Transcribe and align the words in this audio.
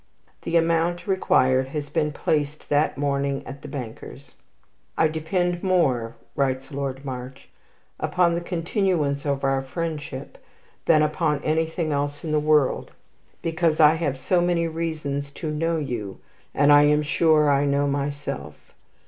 The 0.41 0.57
amount 0.57 1.05
required 1.05 1.67
has 1.67 1.91
been 1.91 2.11
placed 2.11 2.69
that 2.69 2.97
morning 2.97 3.45
at 3.45 3.61
the 3.61 3.67
banker's. 3.67 4.33
"I 4.97 5.07
depend 5.07 5.61
more," 5.61 6.15
writes 6.35 6.71
Lord 6.71 7.05
March, 7.05 7.49
"upon 7.99 8.33
the 8.33 8.41
continuance 8.41 9.27
of 9.27 9.43
our 9.43 9.61
friendship 9.61 10.39
than 10.85 11.03
upon 11.03 11.43
anything 11.43 11.91
else 11.91 12.23
in 12.25 12.31
the 12.31 12.39
world, 12.39 12.93
because 13.43 13.79
I 13.79 13.93
have 13.93 14.17
so 14.17 14.41
many 14.41 14.67
reasons 14.67 15.29
to 15.33 15.51
know 15.51 15.77
you, 15.77 16.17
and 16.51 16.71
I 16.73 16.85
am 16.85 17.03
sure 17.03 17.51
I 17.51 17.65
know 17.67 17.85
myself. 17.85 18.73